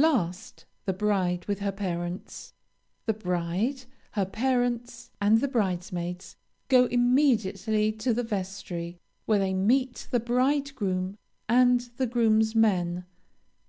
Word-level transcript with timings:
Last, 0.00 0.64
the 0.84 0.92
bride 0.92 1.44
with 1.46 1.58
her 1.58 1.72
parents. 1.72 2.52
The 3.06 3.12
bride, 3.12 3.82
her 4.12 4.24
parents, 4.26 5.10
and 5.20 5.40
the 5.40 5.48
bridesmaids 5.48 6.36
go 6.68 6.84
immediately 6.84 7.90
to 7.90 8.14
the 8.14 8.22
vestry, 8.22 9.00
where 9.26 9.40
they 9.40 9.54
meet 9.54 10.06
the 10.12 10.20
bridegroom, 10.20 11.18
and 11.48 11.80
the 11.96 12.06
groomsmen. 12.06 13.06